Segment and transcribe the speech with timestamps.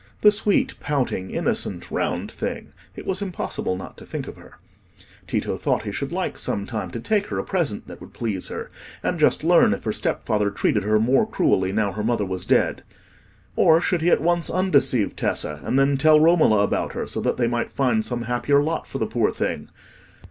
[0.21, 2.73] The sweet, pouting, innocent, round thing!
[2.95, 4.57] It was impossible not to think of her.
[5.27, 8.47] Tito thought he should like some time to take her a present that would please
[8.47, 8.71] her,
[9.03, 12.45] and just learn if her step father treated her more cruelly now her mother was
[12.47, 12.81] dead.
[13.55, 17.37] Or, should he at once undeceive Tessa, and then tell Romola about her, so that
[17.37, 19.69] they might find some happier lot for the poor thing?